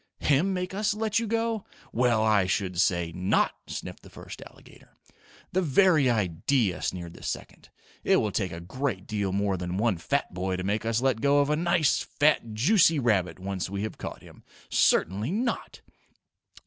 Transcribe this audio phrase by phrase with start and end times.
[0.21, 1.63] Him make us let you go?
[1.93, 4.97] Well, I should say NOT!" sniffed the first alligator.
[5.51, 7.69] "The very idea" sneered the second.
[8.03, 11.21] "It will take a great deal more than one fat boy to make us let
[11.21, 14.43] go of a nice, fat, juicy rabbit once we have caught him.
[14.71, 15.81] Certainly NOT!"